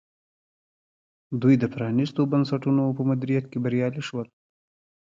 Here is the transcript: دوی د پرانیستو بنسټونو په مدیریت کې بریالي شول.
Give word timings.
دوی 1.41 1.55
د 1.59 1.65
پرانیستو 1.73 2.21
بنسټونو 2.31 2.83
په 2.97 3.01
مدیریت 3.09 3.45
کې 3.51 3.57
بریالي 3.63 4.01
شول. 4.07 4.27